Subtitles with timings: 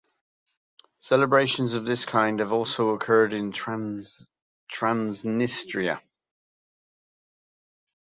[1.01, 6.01] Celebrations of this kind have also occurred in Transnistria.